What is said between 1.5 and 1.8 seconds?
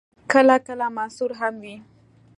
وي.